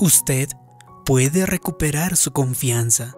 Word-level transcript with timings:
usted 0.00 0.48
puede 1.04 1.44
recuperar 1.44 2.16
su 2.16 2.32
confianza. 2.32 3.14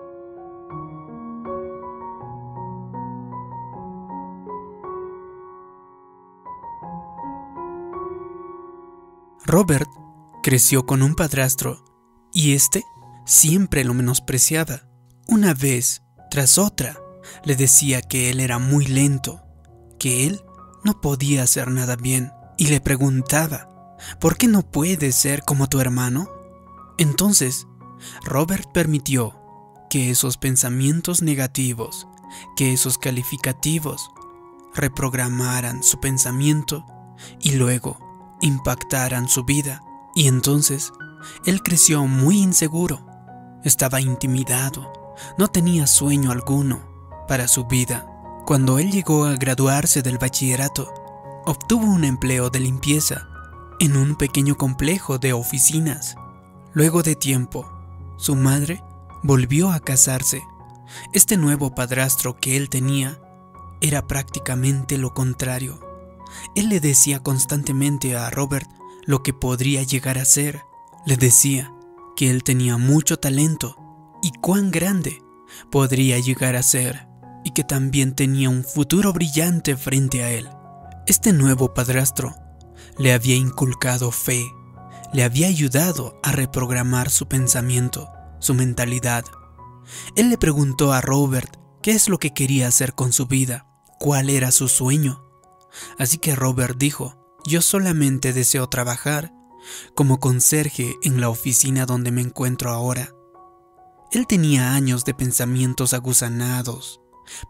Robert 9.44 9.88
creció 10.42 10.84
con 10.84 11.02
un 11.02 11.14
padrastro 11.14 11.84
y 12.32 12.54
este 12.54 12.84
siempre 13.24 13.84
lo 13.84 13.94
menospreciaba. 13.94 14.82
Una 15.28 15.54
vez 15.54 16.02
tras 16.30 16.58
otra 16.58 16.98
le 17.44 17.54
decía 17.54 18.02
que 18.02 18.30
él 18.30 18.40
era 18.40 18.58
muy 18.58 18.86
lento, 18.86 19.40
que 20.00 20.26
él 20.26 20.42
no 20.82 21.00
podía 21.00 21.44
hacer 21.44 21.70
nada 21.70 21.94
bien 21.94 22.32
y 22.58 22.68
le 22.68 22.80
preguntaba, 22.80 23.96
¿por 24.18 24.36
qué 24.36 24.48
no 24.48 24.62
puedes 24.62 25.14
ser 25.14 25.42
como 25.42 25.68
tu 25.68 25.80
hermano? 25.80 26.41
Entonces, 27.02 27.66
Robert 28.22 28.70
permitió 28.70 29.34
que 29.90 30.10
esos 30.10 30.36
pensamientos 30.36 31.20
negativos, 31.20 32.06
que 32.54 32.72
esos 32.72 32.96
calificativos, 32.96 34.12
reprogramaran 34.72 35.82
su 35.82 35.98
pensamiento 35.98 36.86
y 37.40 37.56
luego 37.56 37.98
impactaran 38.40 39.28
su 39.28 39.42
vida. 39.42 39.82
Y 40.14 40.28
entonces, 40.28 40.92
él 41.44 41.64
creció 41.64 42.06
muy 42.06 42.38
inseguro, 42.38 43.04
estaba 43.64 44.00
intimidado, 44.00 44.92
no 45.38 45.48
tenía 45.48 45.88
sueño 45.88 46.30
alguno 46.30 46.84
para 47.26 47.48
su 47.48 47.64
vida. 47.64 48.06
Cuando 48.46 48.78
él 48.78 48.92
llegó 48.92 49.24
a 49.24 49.34
graduarse 49.34 50.02
del 50.02 50.18
bachillerato, 50.18 50.94
obtuvo 51.46 51.84
un 51.84 52.04
empleo 52.04 52.48
de 52.48 52.60
limpieza 52.60 53.26
en 53.80 53.96
un 53.96 54.14
pequeño 54.14 54.56
complejo 54.56 55.18
de 55.18 55.32
oficinas. 55.32 56.14
Luego 56.74 57.02
de 57.02 57.16
tiempo, 57.16 57.70
su 58.16 58.34
madre 58.34 58.82
volvió 59.22 59.70
a 59.70 59.80
casarse. 59.80 60.42
Este 61.12 61.36
nuevo 61.36 61.74
padrastro 61.74 62.38
que 62.38 62.56
él 62.56 62.68
tenía 62.68 63.20
era 63.80 64.06
prácticamente 64.06 64.96
lo 64.96 65.12
contrario. 65.12 65.80
Él 66.54 66.68
le 66.68 66.80
decía 66.80 67.22
constantemente 67.22 68.16
a 68.16 68.30
Robert 68.30 68.70
lo 69.04 69.22
que 69.22 69.34
podría 69.34 69.82
llegar 69.82 70.18
a 70.18 70.24
ser. 70.24 70.62
Le 71.04 71.16
decía 71.16 71.74
que 72.16 72.30
él 72.30 72.42
tenía 72.42 72.78
mucho 72.78 73.18
talento 73.18 73.76
y 74.22 74.32
cuán 74.40 74.70
grande 74.70 75.22
podría 75.70 76.18
llegar 76.18 76.56
a 76.56 76.62
ser 76.62 77.08
y 77.44 77.50
que 77.50 77.64
también 77.64 78.14
tenía 78.14 78.48
un 78.48 78.64
futuro 78.64 79.12
brillante 79.12 79.76
frente 79.76 80.22
a 80.22 80.30
él. 80.30 80.48
Este 81.06 81.32
nuevo 81.32 81.74
padrastro 81.74 82.34
le 82.98 83.12
había 83.12 83.34
inculcado 83.34 84.10
fe, 84.10 84.44
le 85.12 85.24
había 85.24 85.48
ayudado 85.48 86.18
a 86.22 86.32
reprogramar 86.32 87.10
su 87.10 87.26
pensamiento, 87.28 88.10
su 88.40 88.54
mentalidad. 88.54 89.24
Él 90.16 90.30
le 90.30 90.38
preguntó 90.38 90.92
a 90.92 91.00
Robert 91.00 91.56
qué 91.82 91.92
es 91.92 92.08
lo 92.08 92.18
que 92.18 92.32
quería 92.32 92.68
hacer 92.68 92.94
con 92.94 93.12
su 93.12 93.26
vida, 93.26 93.66
cuál 93.98 94.30
era 94.30 94.50
su 94.50 94.68
sueño. 94.68 95.24
Así 95.98 96.18
que 96.18 96.34
Robert 96.34 96.78
dijo, 96.78 97.18
yo 97.44 97.60
solamente 97.60 98.32
deseo 98.32 98.68
trabajar 98.68 99.32
como 99.94 100.18
conserje 100.18 100.94
en 101.02 101.20
la 101.20 101.28
oficina 101.28 101.86
donde 101.86 102.10
me 102.10 102.20
encuentro 102.20 102.70
ahora. 102.70 103.10
Él 104.12 104.26
tenía 104.26 104.74
años 104.74 105.04
de 105.04 105.14
pensamientos 105.14 105.94
aguzanados, 105.94 107.00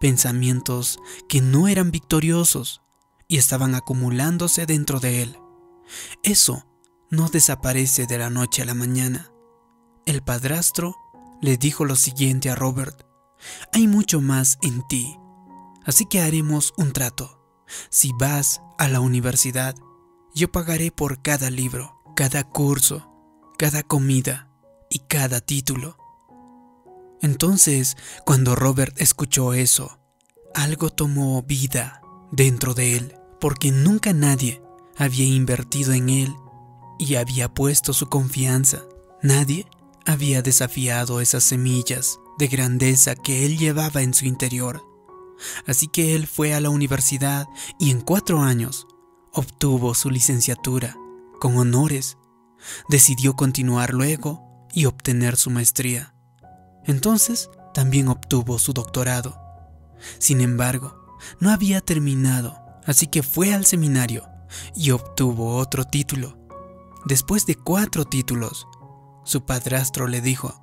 pensamientos 0.00 0.98
que 1.28 1.40
no 1.40 1.68
eran 1.68 1.90
victoriosos 1.90 2.82
y 3.28 3.38
estaban 3.38 3.74
acumulándose 3.74 4.66
dentro 4.66 5.00
de 5.00 5.22
él. 5.22 5.38
Eso 6.22 6.66
no 7.12 7.28
desaparece 7.28 8.06
de 8.06 8.16
la 8.16 8.30
noche 8.30 8.62
a 8.62 8.64
la 8.64 8.72
mañana. 8.74 9.30
El 10.06 10.22
padrastro 10.22 10.96
le 11.42 11.58
dijo 11.58 11.84
lo 11.84 11.94
siguiente 11.94 12.48
a 12.48 12.54
Robert, 12.54 13.06
hay 13.72 13.86
mucho 13.86 14.22
más 14.22 14.56
en 14.62 14.82
ti, 14.88 15.18
así 15.84 16.06
que 16.06 16.22
haremos 16.22 16.72
un 16.78 16.94
trato. 16.94 17.38
Si 17.90 18.12
vas 18.18 18.62
a 18.78 18.88
la 18.88 19.00
universidad, 19.00 19.74
yo 20.34 20.50
pagaré 20.50 20.90
por 20.90 21.20
cada 21.20 21.50
libro, 21.50 22.02
cada 22.16 22.44
curso, 22.44 23.06
cada 23.58 23.82
comida 23.82 24.48
y 24.88 25.00
cada 25.00 25.42
título. 25.42 25.98
Entonces, 27.20 27.98
cuando 28.24 28.56
Robert 28.56 28.98
escuchó 28.98 29.52
eso, 29.52 30.00
algo 30.54 30.88
tomó 30.88 31.42
vida 31.42 32.00
dentro 32.30 32.72
de 32.72 32.96
él, 32.96 33.16
porque 33.38 33.70
nunca 33.70 34.14
nadie 34.14 34.62
había 34.96 35.26
invertido 35.26 35.92
en 35.92 36.08
él 36.08 36.34
y 37.02 37.16
había 37.16 37.52
puesto 37.52 37.92
su 37.92 38.08
confianza. 38.08 38.82
Nadie 39.22 39.66
había 40.06 40.40
desafiado 40.40 41.20
esas 41.20 41.42
semillas 41.42 42.20
de 42.38 42.46
grandeza 42.46 43.16
que 43.16 43.44
él 43.44 43.58
llevaba 43.58 44.02
en 44.02 44.14
su 44.14 44.24
interior. 44.24 44.84
Así 45.66 45.88
que 45.88 46.14
él 46.14 46.28
fue 46.28 46.54
a 46.54 46.60
la 46.60 46.70
universidad 46.70 47.48
y 47.80 47.90
en 47.90 48.00
cuatro 48.00 48.40
años 48.40 48.86
obtuvo 49.32 49.96
su 49.96 50.10
licenciatura 50.10 50.96
con 51.40 51.56
honores. 51.56 52.18
Decidió 52.88 53.34
continuar 53.34 53.92
luego 53.92 54.68
y 54.72 54.84
obtener 54.84 55.36
su 55.36 55.50
maestría. 55.50 56.14
Entonces 56.84 57.50
también 57.74 58.06
obtuvo 58.06 58.60
su 58.60 58.72
doctorado. 58.72 59.40
Sin 60.18 60.40
embargo, 60.40 61.16
no 61.40 61.50
había 61.50 61.80
terminado, 61.80 62.56
así 62.86 63.08
que 63.08 63.24
fue 63.24 63.52
al 63.52 63.66
seminario 63.66 64.24
y 64.76 64.92
obtuvo 64.92 65.56
otro 65.56 65.84
título. 65.84 66.41
Después 67.04 67.46
de 67.46 67.56
cuatro 67.56 68.04
títulos, 68.04 68.68
su 69.24 69.44
padrastro 69.44 70.06
le 70.06 70.20
dijo, 70.20 70.62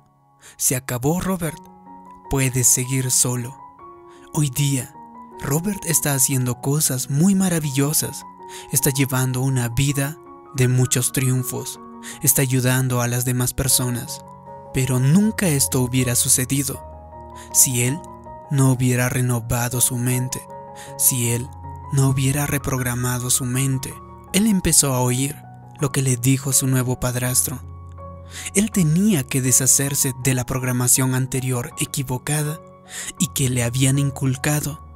se 0.56 0.74
acabó 0.74 1.20
Robert, 1.20 1.60
puedes 2.30 2.66
seguir 2.66 3.10
solo. 3.10 3.58
Hoy 4.32 4.48
día, 4.48 4.94
Robert 5.40 5.84
está 5.84 6.14
haciendo 6.14 6.60
cosas 6.62 7.10
muy 7.10 7.34
maravillosas, 7.34 8.24
está 8.72 8.88
llevando 8.90 9.42
una 9.42 9.68
vida 9.68 10.16
de 10.54 10.68
muchos 10.68 11.12
triunfos, 11.12 11.78
está 12.22 12.40
ayudando 12.40 13.02
a 13.02 13.08
las 13.08 13.26
demás 13.26 13.52
personas. 13.52 14.24
Pero 14.72 14.98
nunca 14.98 15.48
esto 15.48 15.82
hubiera 15.82 16.14
sucedido 16.14 16.82
si 17.52 17.82
él 17.82 18.00
no 18.50 18.72
hubiera 18.72 19.10
renovado 19.10 19.80
su 19.82 19.98
mente, 19.98 20.40
si 20.96 21.32
él 21.32 21.48
no 21.92 22.08
hubiera 22.08 22.46
reprogramado 22.46 23.28
su 23.28 23.44
mente. 23.44 23.92
Él 24.32 24.46
empezó 24.46 24.94
a 24.94 25.00
oír 25.00 25.36
lo 25.80 25.92
que 25.92 26.02
le 26.02 26.16
dijo 26.16 26.52
su 26.52 26.66
nuevo 26.66 27.00
padrastro. 27.00 27.60
Él 28.54 28.70
tenía 28.70 29.24
que 29.24 29.42
deshacerse 29.42 30.12
de 30.22 30.34
la 30.34 30.46
programación 30.46 31.14
anterior 31.14 31.72
equivocada 31.78 32.60
y 33.18 33.28
que 33.28 33.50
le 33.50 33.62
habían 33.62 33.98
inculcado. 33.98 34.86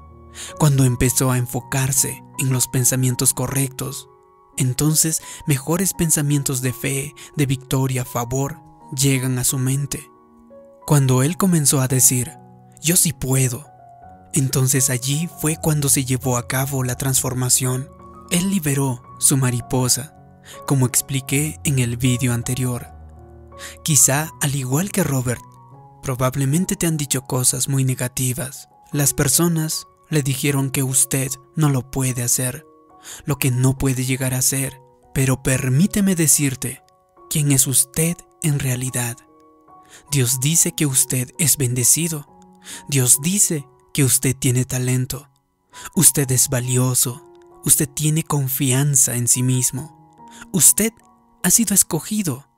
Cuando 0.59 0.85
empezó 0.85 1.31
a 1.31 1.39
enfocarse 1.39 2.23
en 2.39 2.53
los 2.53 2.69
pensamientos 2.69 3.35
correctos, 3.35 4.09
entonces 4.57 5.23
mejores 5.47 5.95
pensamientos 5.95 6.61
de 6.61 6.73
fe, 6.73 7.15
de 7.37 7.47
victoria, 7.47 8.05
favor, 8.05 8.61
llegan 8.97 9.39
a 9.39 9.45
su 9.45 9.59
mente. 9.59 10.11
Cuando 10.87 11.23
él 11.23 11.37
comenzó 11.37 11.81
a 11.81 11.89
decir, 11.89 12.33
yo 12.81 12.97
sí 12.97 13.13
puedo, 13.13 13.67
entonces 14.33 14.91
allí 14.91 15.29
fue 15.41 15.57
cuando 15.57 15.89
se 15.89 16.05
llevó 16.05 16.37
a 16.37 16.49
cabo 16.49 16.83
la 16.83 16.97
transformación. 16.97 17.89
Él 18.31 18.51
liberó 18.51 19.03
su 19.19 19.37
mariposa, 19.37 20.15
como 20.67 20.87
expliqué 20.87 21.59
en 21.65 21.79
el 21.79 21.97
vídeo 21.97 22.33
anterior. 22.33 22.89
Quizá, 23.83 24.31
al 24.41 24.55
igual 24.55 24.91
que 24.91 25.05
Robert, 25.05 25.43
probablemente 26.03 26.77
te 26.77 26.87
han 26.87 26.97
dicho 26.97 27.23
cosas 27.23 27.69
muy 27.69 27.85
negativas. 27.85 28.69
Las 28.93 29.15
personas 29.15 29.87
le 30.11 30.23
dijeron 30.23 30.71
que 30.71 30.83
usted 30.83 31.31
no 31.57 31.71
lo 31.71 31.91
puede 31.91 32.23
hacer, 32.23 32.67
lo 33.25 33.39
que 33.39 33.51
no 33.51 33.77
puede 33.79 34.05
llegar 34.05 34.35
a 34.35 34.43
ser. 34.43 34.81
Pero 35.15 35.43
permíteme 35.43 36.15
decirte 36.15 36.83
quién 37.31 37.53
es 37.53 37.67
usted 37.67 38.17
en 38.43 38.59
realidad. 38.59 39.17
Dios 40.11 40.41
dice 40.41 40.73
que 40.73 40.87
usted 40.87 41.31
es 41.39 41.57
bendecido. 41.57 42.27
Dios 42.89 43.21
dice 43.23 43.67
que 43.93 44.05
usted 44.05 44.35
tiene 44.37 44.65
talento. 44.65 45.29
Usted 45.95 46.31
es 46.33 46.49
valioso. 46.49 47.23
Usted 47.65 47.89
tiene 47.89 48.25
confianza 48.25 49.15
en 49.15 49.29
sí 49.29 49.43
mismo. 49.43 49.94
Usted 50.53 50.93
ha 51.43 51.51
sido 51.51 51.75
escogido 51.75 52.49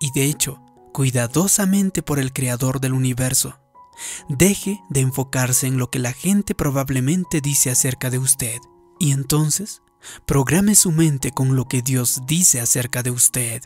y 0.00 0.10
de 0.12 0.24
hecho 0.24 0.60
cuidadosamente 0.92 2.02
por 2.02 2.18
el 2.18 2.32
Creador 2.32 2.80
del 2.80 2.92
universo. 2.92 3.58
Deje 4.28 4.80
de 4.90 5.00
enfocarse 5.00 5.66
en 5.66 5.78
lo 5.78 5.90
que 5.90 5.98
la 5.98 6.12
gente 6.12 6.54
probablemente 6.54 7.40
dice 7.40 7.70
acerca 7.70 8.10
de 8.10 8.18
usted 8.18 8.58
y 8.98 9.12
entonces 9.12 9.82
programe 10.26 10.74
su 10.74 10.92
mente 10.92 11.30
con 11.30 11.56
lo 11.56 11.66
que 11.66 11.82
Dios 11.82 12.22
dice 12.26 12.60
acerca 12.60 13.02
de 13.02 13.10
usted. 13.10 13.62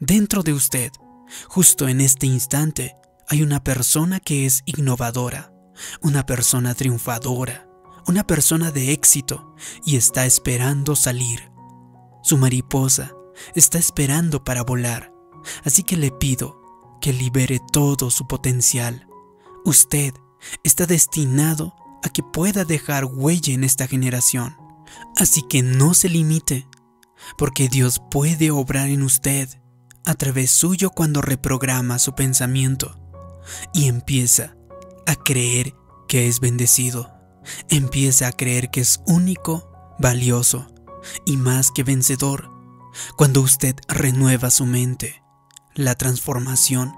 Dentro 0.00 0.42
de 0.42 0.52
usted, 0.52 0.92
justo 1.48 1.88
en 1.88 2.00
este 2.00 2.26
instante, 2.26 2.96
hay 3.28 3.42
una 3.42 3.62
persona 3.62 4.20
que 4.20 4.46
es 4.46 4.62
innovadora, 4.64 5.52
una 6.00 6.24
persona 6.24 6.74
triunfadora, 6.74 7.68
una 8.06 8.26
persona 8.26 8.70
de 8.70 8.92
éxito 8.92 9.54
y 9.84 9.96
está 9.96 10.24
esperando 10.24 10.96
salir. 10.96 11.50
Su 12.22 12.36
mariposa 12.36 13.14
está 13.54 13.78
esperando 13.78 14.44
para 14.44 14.62
volar 14.62 15.12
Así 15.64 15.82
que 15.82 15.96
le 15.96 16.10
pido 16.10 16.60
que 17.00 17.12
libere 17.12 17.60
todo 17.72 18.10
su 18.10 18.26
potencial. 18.26 19.06
Usted 19.64 20.14
está 20.64 20.86
destinado 20.86 21.74
a 22.02 22.08
que 22.08 22.22
pueda 22.22 22.64
dejar 22.64 23.04
huella 23.04 23.54
en 23.54 23.64
esta 23.64 23.86
generación. 23.86 24.56
Así 25.16 25.42
que 25.42 25.62
no 25.62 25.94
se 25.94 26.08
limite, 26.08 26.66
porque 27.36 27.68
Dios 27.68 28.00
puede 28.10 28.50
obrar 28.50 28.88
en 28.88 29.02
usted 29.02 29.48
a 30.04 30.14
través 30.14 30.50
suyo 30.50 30.90
cuando 30.90 31.20
reprograma 31.20 31.98
su 31.98 32.14
pensamiento 32.14 32.98
y 33.74 33.88
empieza 33.88 34.56
a 35.06 35.14
creer 35.14 35.74
que 36.08 36.28
es 36.28 36.40
bendecido. 36.40 37.12
Empieza 37.68 38.28
a 38.28 38.32
creer 38.32 38.70
que 38.70 38.80
es 38.80 39.00
único, 39.06 39.70
valioso 39.98 40.66
y 41.24 41.36
más 41.36 41.70
que 41.70 41.84
vencedor. 41.84 42.50
Cuando 43.16 43.40
usted 43.40 43.76
renueva 43.88 44.50
su 44.50 44.66
mente, 44.66 45.22
la 45.74 45.94
transformación 45.94 46.94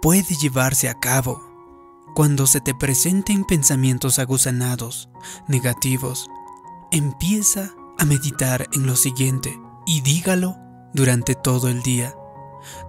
puede 0.00 0.34
llevarse 0.36 0.88
a 0.88 0.94
cabo. 0.94 1.42
Cuando 2.14 2.46
se 2.46 2.60
te 2.60 2.74
presenten 2.74 3.44
pensamientos 3.44 4.18
aguzanados, 4.18 5.08
negativos, 5.48 6.28
empieza 6.90 7.72
a 7.98 8.04
meditar 8.04 8.68
en 8.72 8.86
lo 8.86 8.96
siguiente 8.96 9.60
y 9.86 10.00
dígalo 10.00 10.56
durante 10.92 11.34
todo 11.34 11.68
el 11.68 11.82
día. 11.82 12.14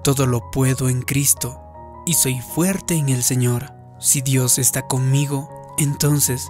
Todo 0.03 0.25
lo 0.25 0.51
puedo 0.51 0.89
en 0.89 1.01
Cristo 1.01 1.61
y 2.05 2.15
soy 2.15 2.41
fuerte 2.41 2.95
en 2.95 3.09
el 3.09 3.23
Señor. 3.23 3.73
Si 3.99 4.21
Dios 4.21 4.57
está 4.57 4.87
conmigo, 4.87 5.49
entonces, 5.77 6.49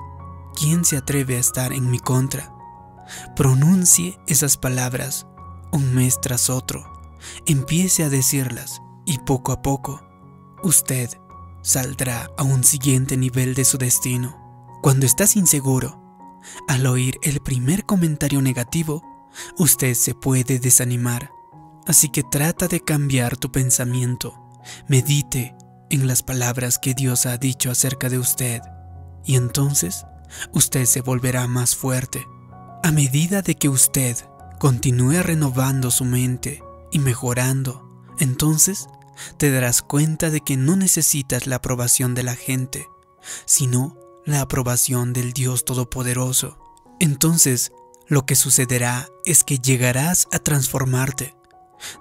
¿quién 0.55 0.85
se 0.85 0.97
atreve 0.97 1.35
a 1.35 1.39
estar 1.39 1.73
en 1.73 1.89
mi 1.91 1.99
contra? 1.99 2.53
Pronuncie 3.35 4.19
esas 4.27 4.57
palabras 4.57 5.27
un 5.71 5.93
mes 5.93 6.19
tras 6.21 6.49
otro. 6.49 6.85
Empiece 7.45 8.03
a 8.03 8.09
decirlas 8.09 8.81
y 9.05 9.19
poco 9.19 9.51
a 9.51 9.61
poco 9.61 10.01
usted 10.63 11.09
saldrá 11.63 12.29
a 12.37 12.43
un 12.43 12.63
siguiente 12.63 13.17
nivel 13.17 13.53
de 13.53 13.65
su 13.65 13.77
destino. 13.77 14.37
Cuando 14.81 15.05
estás 15.05 15.35
inseguro, 15.35 16.01
al 16.67 16.85
oír 16.87 17.17
el 17.21 17.39
primer 17.39 17.85
comentario 17.85 18.41
negativo, 18.41 19.03
usted 19.57 19.93
se 19.93 20.15
puede 20.15 20.59
desanimar. 20.59 21.31
Así 21.85 22.09
que 22.09 22.23
trata 22.23 22.67
de 22.67 22.81
cambiar 22.81 23.37
tu 23.37 23.51
pensamiento. 23.51 24.33
Medite 24.87 25.55
en 25.89 26.07
las 26.07 26.23
palabras 26.23 26.79
que 26.79 26.93
Dios 26.93 27.25
ha 27.25 27.37
dicho 27.37 27.71
acerca 27.71 28.09
de 28.09 28.17
usted. 28.17 28.61
Y 29.25 29.35
entonces 29.35 30.05
usted 30.51 30.85
se 30.85 31.01
volverá 31.01 31.47
más 31.47 31.75
fuerte. 31.75 32.25
A 32.83 32.91
medida 32.91 33.43
de 33.43 33.55
que 33.55 33.69
usted 33.69 34.17
continúe 34.59 35.21
renovando 35.21 35.91
su 35.91 36.03
mente 36.03 36.63
y 36.91 36.97
mejorando, 36.97 37.87
entonces 38.19 38.87
te 39.37 39.51
darás 39.51 39.83
cuenta 39.83 40.31
de 40.31 40.41
que 40.41 40.57
no 40.57 40.75
necesitas 40.75 41.45
la 41.45 41.57
aprobación 41.57 42.15
de 42.15 42.23
la 42.23 42.35
gente, 42.35 42.87
sino 43.45 43.97
la 44.25 44.41
aprobación 44.41 45.13
del 45.13 45.31
Dios 45.31 45.63
Todopoderoso. 45.63 46.57
Entonces, 46.99 47.71
lo 48.07 48.25
que 48.25 48.35
sucederá 48.35 49.07
es 49.25 49.43
que 49.43 49.59
llegarás 49.59 50.27
a 50.31 50.39
transformarte. 50.39 51.35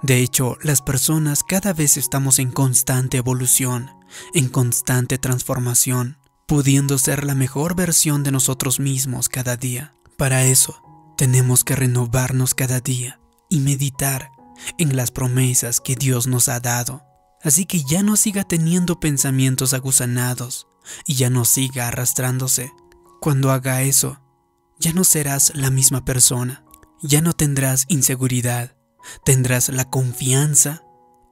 De 0.03 0.19
hecho, 0.21 0.56
las 0.62 0.81
personas 0.81 1.44
cada 1.44 1.75
vez 1.75 1.99
estamos 1.99 2.38
en 2.38 2.50
constante 2.50 3.19
evolución, 3.19 3.91
en 4.33 4.49
constante 4.49 5.19
transformación, 5.19 6.19
pudiendo 6.47 6.97
ser 6.97 7.25
la 7.25 7.35
mejor 7.35 7.76
versión 7.76 8.25
de 8.25 8.33
nosotros 8.33 8.81
mismos 8.81 9.29
cada 9.29 9.56
día. 9.56 9.94
Para 10.20 10.44
eso, 10.44 10.82
tenemos 11.17 11.64
que 11.64 11.75
renovarnos 11.75 12.55
cada 12.55 12.81
día 12.81 13.19
y 13.49 13.61
meditar 13.61 14.31
en 14.76 14.94
las 14.94 15.11
promesas 15.11 15.81
que 15.81 15.94
Dios 15.94 16.26
nos 16.26 16.50
ha 16.50 16.61
dado. 16.61 17.02
Así 17.43 17.64
que 17.64 17.82
ya 17.84 18.02
no 18.02 18.19
siga 18.19 18.44
teniendo 18.44 19.00
pensamientos 19.00 19.72
aguzanados 19.72 20.69
y 21.06 21.14
ya 21.14 21.31
no 21.31 21.46
siga 21.46 21.88
arrastrándose. 21.88 22.70
Cuando 23.19 23.50
haga 23.50 23.81
eso, 23.81 24.20
ya 24.78 24.93
no 24.93 25.05
serás 25.05 25.52
la 25.55 25.70
misma 25.70 26.05
persona, 26.05 26.66
ya 27.00 27.23
no 27.23 27.32
tendrás 27.32 27.87
inseguridad, 27.88 28.76
tendrás 29.25 29.70
la 29.70 29.88
confianza 29.88 30.82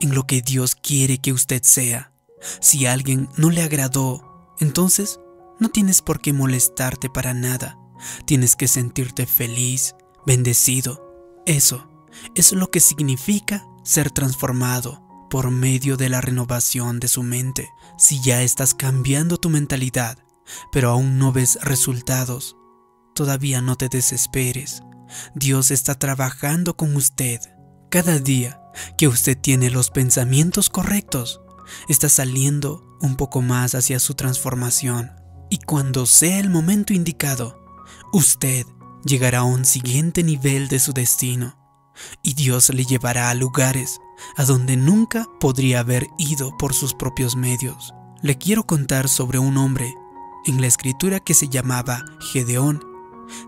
en 0.01 0.15
lo 0.15 0.27
que 0.27 0.41
Dios 0.41 0.75
quiere 0.75 1.19
que 1.19 1.35
usted 1.35 1.63
sea. 1.63 2.15
Si 2.63 2.87
alguien 2.87 3.29
no 3.37 3.51
le 3.51 3.61
agradó, 3.61 4.57
entonces 4.61 5.21
no 5.61 5.69
tienes 5.69 6.01
por 6.01 6.23
qué 6.23 6.33
molestarte 6.33 7.11
para 7.11 7.35
nada. 7.35 7.79
Tienes 8.25 8.57
que 8.57 8.69
sentirte 8.69 9.27
feliz, 9.27 9.95
bendecido. 10.27 11.41
Eso 11.47 11.89
es 12.35 12.53
lo 12.53 12.71
que 12.71 12.81
significa 12.81 13.67
ser 13.83 14.11
transformado 14.11 15.03
por 15.31 15.51
medio 15.51 15.97
de 15.97 16.09
la 16.09 16.21
renovación 16.21 17.01
de 17.01 17.09
su 17.09 17.23
mente. 17.23 17.71
Si 17.99 18.21
ya 18.23 18.43
estás 18.43 18.75
cambiando 18.75 19.37
tu 19.37 19.51
mentalidad, 19.51 20.19
pero 20.73 20.91
aún 20.91 21.19
no 21.19 21.33
ves 21.33 21.59
resultados, 21.63 22.57
todavía 23.15 23.61
no 23.61 23.77
te 23.77 23.89
desesperes. 23.89 24.83
Dios 25.35 25.71
está 25.71 25.99
trabajando 25.99 26.77
con 26.77 26.97
usted. 26.97 27.41
Cada 27.91 28.19
día 28.19 28.61
que 28.97 29.09
usted 29.09 29.37
tiene 29.37 29.71
los 29.71 29.91
pensamientos 29.91 30.69
correctos, 30.71 31.41
está 31.89 32.09
saliendo 32.09 32.97
un 33.01 33.17
poco 33.17 33.43
más 33.43 33.75
hacia 33.75 33.99
su 33.99 34.15
transformación. 34.15 35.13
Y 35.51 35.59
cuando 35.59 36.07
sea 36.07 36.39
el 36.39 36.51
momento 36.51 36.93
indicado, 36.93 37.59
usted 38.13 38.67
llegará 39.05 39.41
a 39.41 39.45
un 39.45 39.65
siguiente 39.65 40.23
nivel 40.23 40.69
de 40.69 40.79
su 40.79 40.93
destino. 40.93 41.57
Y 42.23 42.35
Dios 42.35 42.71
le 42.71 42.85
llevará 42.85 43.31
a 43.31 43.35
lugares 43.35 44.01
a 44.37 44.45
donde 44.45 44.77
nunca 44.77 45.27
podría 45.41 45.81
haber 45.81 46.07
ido 46.19 46.57
por 46.57 46.75
sus 46.75 46.95
propios 46.95 47.37
medios. 47.37 47.93
Le 48.23 48.39
quiero 48.39 48.65
contar 48.65 49.09
sobre 49.09 49.39
un 49.39 49.57
hombre 49.57 49.95
en 50.47 50.61
la 50.61 50.67
escritura 50.67 51.21
que 51.21 51.35
se 51.35 51.49
llamaba 51.49 52.05
Gedeón. 52.33 52.85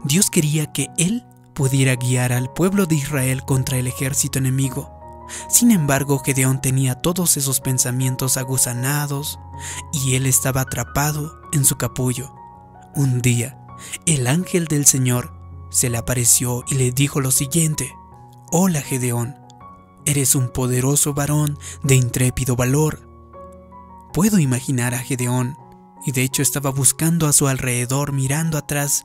Dios 0.05 0.31
quería 0.31 0.73
que 0.73 0.89
él 0.99 1.25
pudiera 1.55 1.97
guiar 1.97 2.33
al 2.33 2.53
pueblo 2.53 2.87
de 2.87 2.97
Israel 2.97 3.43
contra 3.45 3.79
el 3.79 3.87
ejército 3.87 4.39
enemigo. 4.39 4.91
Sin 5.49 5.71
embargo, 5.71 6.19
Gedeón 6.19 6.61
tenía 6.61 6.97
todos 6.97 7.37
esos 7.37 7.61
pensamientos 7.61 8.37
aguzanados 8.37 9.39
y 9.93 10.15
él 10.15 10.27
estaba 10.27 10.63
atrapado 10.63 11.41
en 11.53 11.65
su 11.65 11.77
capullo. 11.77 12.35
Un 12.95 13.21
día, 13.23 13.60
el 14.07 14.27
ángel 14.27 14.67
del 14.67 14.87
Señor 14.87 15.33
se 15.71 15.91
le 15.91 15.99
apareció 15.99 16.65
y 16.69 16.75
le 16.75 16.93
dijo 16.93 17.21
lo 17.21 17.31
siguiente, 17.31 17.93
Hola 18.51 18.83
Gedeón, 18.83 19.41
Eres 20.07 20.35
un 20.35 20.49
poderoso 20.49 21.13
varón 21.13 21.59
de 21.83 21.95
intrépido 21.95 22.57
valor. 22.57 23.07
Puedo 24.13 24.39
imaginar 24.39 24.95
a 24.95 24.99
Gedeón, 24.99 25.57
y 26.07 26.13
de 26.13 26.23
hecho 26.23 26.43
estaba 26.43 26.71
buscando 26.71 27.27
a 27.27 27.33
su 27.33 27.49
alrededor 27.49 28.13
mirando 28.13 28.57
atrás 28.57 29.05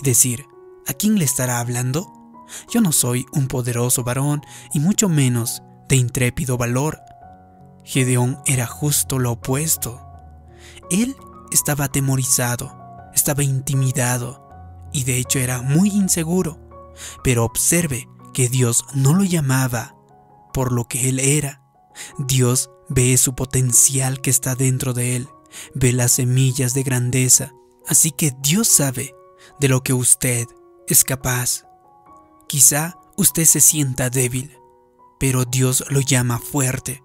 y 0.00 0.04
decir, 0.04 0.46
¿a 0.88 0.92
quién 0.92 1.18
le 1.18 1.24
estará 1.24 1.60
hablando? 1.60 2.12
Yo 2.68 2.80
no 2.80 2.90
soy 2.90 3.26
un 3.32 3.46
poderoso 3.46 4.02
varón 4.02 4.42
y 4.72 4.80
mucho 4.80 5.08
menos 5.08 5.62
de 5.88 5.96
intrépido 5.96 6.58
valor. 6.58 7.00
Gedeón 7.84 8.38
era 8.44 8.66
justo 8.66 9.18
lo 9.18 9.32
opuesto. 9.32 10.04
Él 10.90 11.16
estaba 11.52 11.84
atemorizado, 11.84 12.76
estaba 13.24 13.42
intimidado 13.42 14.46
y 14.92 15.04
de 15.04 15.16
hecho 15.16 15.38
era 15.38 15.62
muy 15.62 15.88
inseguro. 15.88 16.60
Pero 17.22 17.46
observe 17.46 18.06
que 18.34 18.50
Dios 18.50 18.84
no 18.92 19.14
lo 19.14 19.24
llamaba 19.24 19.96
por 20.52 20.72
lo 20.72 20.86
que 20.88 21.08
Él 21.08 21.18
era. 21.18 21.62
Dios 22.18 22.68
ve 22.90 23.16
su 23.16 23.34
potencial 23.34 24.20
que 24.20 24.28
está 24.28 24.54
dentro 24.54 24.92
de 24.92 25.16
Él, 25.16 25.28
ve 25.74 25.92
las 25.92 26.12
semillas 26.12 26.74
de 26.74 26.82
grandeza. 26.82 27.54
Así 27.88 28.10
que 28.10 28.34
Dios 28.42 28.68
sabe 28.68 29.14
de 29.58 29.68
lo 29.68 29.82
que 29.82 29.94
usted 29.94 30.46
es 30.86 31.02
capaz. 31.02 31.64
Quizá 32.46 32.98
usted 33.16 33.46
se 33.46 33.62
sienta 33.62 34.10
débil, 34.10 34.58
pero 35.18 35.46
Dios 35.46 35.82
lo 35.88 36.00
llama 36.00 36.38
fuerte. 36.38 37.02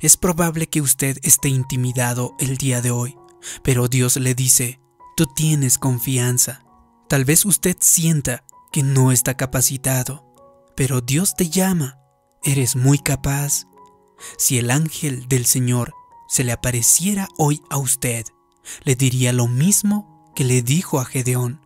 Es 0.00 0.16
probable 0.16 0.66
que 0.66 0.80
usted 0.80 1.18
esté 1.22 1.48
intimidado 1.48 2.34
el 2.40 2.56
día 2.56 2.82
de 2.82 2.90
hoy, 2.90 3.16
pero 3.62 3.86
Dios 3.86 4.16
le 4.16 4.34
dice, 4.34 4.80
tú 5.20 5.26
tienes 5.26 5.76
confianza. 5.76 6.64
Tal 7.06 7.26
vez 7.26 7.44
usted 7.44 7.76
sienta 7.78 8.42
que 8.72 8.82
no 8.82 9.12
está 9.12 9.36
capacitado, 9.36 10.24
pero 10.74 11.02
Dios 11.02 11.34
te 11.36 11.50
llama 11.50 11.98
Eres 12.42 12.74
muy 12.74 12.98
capaz. 12.98 13.66
Si 14.38 14.56
el 14.56 14.70
ángel 14.70 15.28
del 15.28 15.44
Señor 15.44 15.92
se 16.26 16.42
le 16.42 16.52
apareciera 16.52 17.28
hoy 17.36 17.60
a 17.68 17.76
usted, 17.76 18.24
le 18.84 18.94
diría 18.94 19.34
lo 19.34 19.46
mismo 19.46 20.32
que 20.34 20.44
le 20.44 20.62
dijo 20.62 21.00
a 21.00 21.04
Gedeón. 21.04 21.60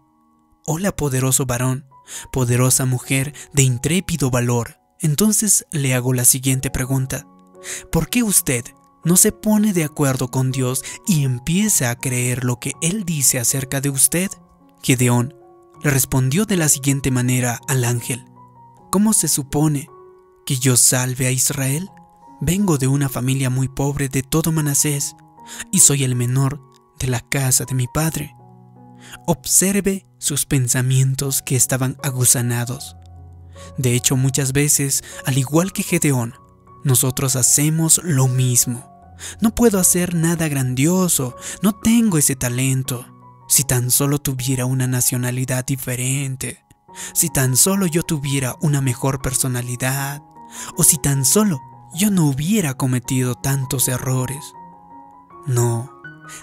Hola 0.66 0.90
poderoso 0.96 1.46
varón, 1.46 1.86
poderosa 2.32 2.86
mujer 2.86 3.34
de 3.52 3.62
intrépido 3.62 4.30
valor. 4.30 4.80
Entonces 4.98 5.64
le 5.70 5.94
hago 5.94 6.12
la 6.12 6.24
siguiente 6.24 6.72
pregunta. 6.72 7.24
¿Por 7.92 8.08
qué 8.08 8.24
usted 8.24 8.64
no 9.04 9.16
se 9.16 9.32
pone 9.32 9.72
de 9.72 9.84
acuerdo 9.84 10.30
con 10.30 10.50
Dios 10.50 10.82
y 11.06 11.24
empieza 11.24 11.90
a 11.90 11.96
creer 11.96 12.44
lo 12.44 12.58
que 12.58 12.72
Él 12.80 13.04
dice 13.04 13.38
acerca 13.38 13.80
de 13.80 13.90
usted? 13.90 14.30
Gedeón 14.82 15.34
le 15.82 15.90
respondió 15.90 16.46
de 16.46 16.56
la 16.56 16.68
siguiente 16.68 17.10
manera 17.10 17.60
al 17.68 17.84
ángel. 17.84 18.24
¿Cómo 18.90 19.12
se 19.12 19.28
supone 19.28 19.88
que 20.46 20.56
yo 20.56 20.76
salve 20.76 21.26
a 21.26 21.30
Israel? 21.30 21.90
Vengo 22.40 22.78
de 22.78 22.86
una 22.86 23.08
familia 23.08 23.50
muy 23.50 23.68
pobre 23.68 24.08
de 24.08 24.22
todo 24.22 24.52
Manasés 24.52 25.14
y 25.70 25.80
soy 25.80 26.04
el 26.04 26.14
menor 26.14 26.60
de 26.98 27.08
la 27.08 27.20
casa 27.20 27.64
de 27.64 27.74
mi 27.74 27.86
padre. 27.86 28.34
Observe 29.26 30.06
sus 30.18 30.46
pensamientos 30.46 31.42
que 31.42 31.56
estaban 31.56 31.96
aguzanados. 32.02 32.96
De 33.76 33.94
hecho, 33.94 34.16
muchas 34.16 34.52
veces, 34.52 35.02
al 35.26 35.38
igual 35.38 35.72
que 35.72 35.82
Gedeón, 35.82 36.34
nosotros 36.84 37.36
hacemos 37.36 38.00
lo 38.04 38.28
mismo. 38.28 38.93
No 39.40 39.54
puedo 39.54 39.78
hacer 39.78 40.14
nada 40.14 40.48
grandioso, 40.48 41.36
no 41.62 41.72
tengo 41.72 42.18
ese 42.18 42.36
talento. 42.36 43.06
Si 43.48 43.64
tan 43.64 43.90
solo 43.90 44.18
tuviera 44.18 44.66
una 44.66 44.86
nacionalidad 44.86 45.64
diferente, 45.64 46.64
si 47.12 47.28
tan 47.28 47.56
solo 47.56 47.86
yo 47.86 48.02
tuviera 48.02 48.56
una 48.60 48.80
mejor 48.80 49.20
personalidad, 49.20 50.22
o 50.76 50.84
si 50.84 50.96
tan 50.98 51.24
solo 51.24 51.60
yo 51.94 52.10
no 52.10 52.26
hubiera 52.26 52.74
cometido 52.74 53.34
tantos 53.34 53.88
errores. 53.88 54.52
No, 55.46 55.90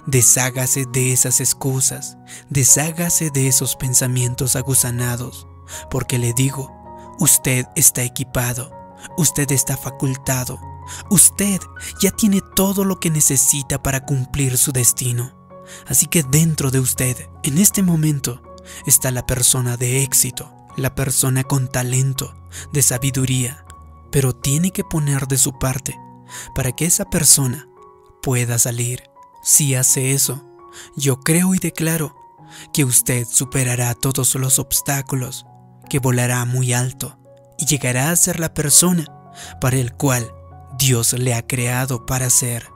deshágase 0.05 0.85
de 0.85 1.11
esas 1.11 1.39
excusas, 1.39 2.17
deshágase 2.49 3.31
de 3.31 3.47
esos 3.47 3.75
pensamientos 3.75 4.55
aguzanados, 4.55 5.47
porque 5.89 6.19
le 6.19 6.33
digo, 6.33 6.71
usted 7.19 7.65
está 7.75 8.03
equipado, 8.03 8.71
usted 9.17 9.51
está 9.51 9.77
facultado, 9.77 10.59
usted 11.09 11.59
ya 12.01 12.11
tiene 12.11 12.41
todo 12.55 12.83
lo 12.83 12.99
que 12.99 13.09
necesita 13.09 13.81
para 13.81 14.05
cumplir 14.05 14.57
su 14.57 14.71
destino. 14.71 15.33
Así 15.87 16.07
que 16.07 16.23
dentro 16.23 16.71
de 16.71 16.79
usted, 16.79 17.29
en 17.43 17.57
este 17.57 17.83
momento, 17.83 18.41
está 18.85 19.11
la 19.11 19.25
persona 19.25 19.77
de 19.77 20.03
éxito, 20.03 20.51
la 20.75 20.95
persona 20.95 21.43
con 21.43 21.67
talento, 21.67 22.35
de 22.73 22.81
sabiduría, 22.81 23.65
pero 24.11 24.35
tiene 24.35 24.71
que 24.71 24.83
poner 24.83 25.27
de 25.27 25.37
su 25.37 25.57
parte 25.57 25.97
para 26.55 26.71
que 26.71 26.85
esa 26.85 27.05
persona 27.05 27.67
pueda 28.21 28.59
salir. 28.59 29.03
Si 29.43 29.75
hace 29.75 30.11
eso, 30.13 30.45
yo 30.95 31.19
creo 31.19 31.55
y 31.55 31.59
declaro 31.59 32.15
que 32.73 32.83
usted 32.83 33.25
superará 33.25 33.93
todos 33.95 34.35
los 34.35 34.59
obstáculos, 34.59 35.45
que 35.89 35.99
volará 35.99 36.43
muy 36.45 36.73
alto 36.73 37.20
y 37.61 37.65
llegará 37.65 38.09
a 38.09 38.15
ser 38.15 38.39
la 38.39 38.53
persona 38.53 39.05
para 39.61 39.77
el 39.77 39.93
cual 39.93 40.29
Dios 40.77 41.13
le 41.13 41.33
ha 41.35 41.45
creado 41.45 42.05
para 42.05 42.29
ser. 42.29 42.67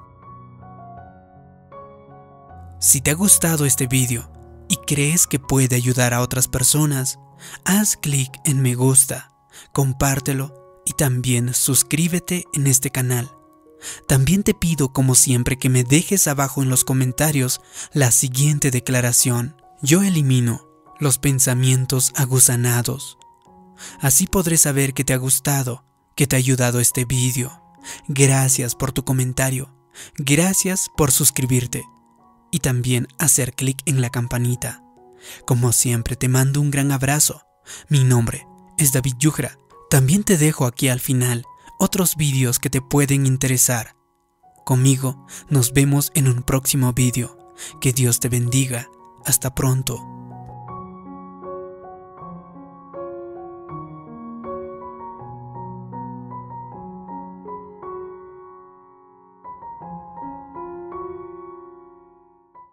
Si 2.80 3.02
te 3.02 3.12
ha 3.12 3.16
gustado 3.16 3.66
este 3.66 3.88
vídeo 3.88 4.32
y 4.70 4.78
crees 4.78 5.26
que 5.26 5.40
puede 5.40 5.76
ayudar 5.76 6.14
a 6.14 6.22
otras 6.22 6.48
personas, 6.48 7.18
haz 7.64 7.98
clic 7.98 8.32
en 8.46 8.62
me 8.62 8.76
gusta, 8.76 9.34
compártelo 9.74 10.82
y 10.86 10.94
también 10.94 11.54
suscríbete 11.54 12.46
en 12.54 12.68
este 12.68 12.92
canal. 12.92 13.32
También 14.08 14.44
te 14.44 14.54
pido 14.54 14.94
como 14.94 15.16
siempre 15.16 15.58
que 15.58 15.70
me 15.70 15.84
dejes 15.84 16.28
abajo 16.28 16.62
en 16.62 16.70
los 16.70 16.84
comentarios 16.84 17.60
la 17.92 18.12
siguiente 18.12 18.72
declaración. 18.72 19.56
Yo 19.82 20.04
elimino 20.04 20.68
los 21.00 21.18
pensamientos 21.18 22.12
aguzanados. 22.16 23.18
Así 24.00 24.28
podré 24.28 24.58
saber 24.58 24.94
que 24.94 25.04
te 25.04 25.14
ha 25.14 25.18
gustado, 25.18 25.86
que 26.16 26.28
te 26.28 26.36
ha 26.36 26.40
ayudado 26.40 26.80
este 26.80 27.06
vídeo. 27.06 27.62
Gracias 28.08 28.76
por 28.76 28.92
tu 28.92 29.04
comentario. 29.04 29.76
Gracias 30.18 30.88
por 30.96 31.12
suscribirte. 31.12 31.84
Y 32.52 32.60
también 32.60 33.08
hacer 33.20 33.54
clic 33.54 33.80
en 33.86 34.02
la 34.02 34.10
campanita. 34.10 34.84
Como 35.46 35.72
siempre 35.72 36.16
te 36.16 36.28
mando 36.28 36.62
un 36.62 36.72
gran 36.72 36.92
abrazo. 36.92 37.42
Mi 37.90 38.04
nombre 38.04 38.48
es 38.78 38.92
David 38.92 39.16
Yugra. 39.18 39.58
También 39.90 40.24
te 40.24 40.38
dejo 40.38 40.66
aquí 40.66 40.88
al 40.88 41.00
final 41.00 41.44
otros 41.80 42.16
vídeos 42.16 42.60
que 42.60 42.70
te 42.70 42.82
pueden 42.82 43.26
interesar. 43.26 43.96
Conmigo 44.66 45.26
nos 45.50 45.74
vemos 45.74 46.12
en 46.16 46.28
un 46.28 46.44
próximo 46.44 46.94
vídeo. 46.94 47.38
Que 47.82 47.94
Dios 47.94 48.20
te 48.20 48.30
bendiga. 48.30 48.90
Hasta 49.26 49.54
pronto. 49.54 50.15